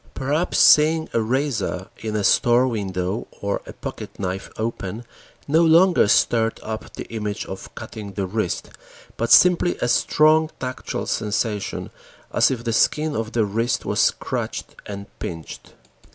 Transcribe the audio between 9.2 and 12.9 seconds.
simply a strong tactual sensation, as if the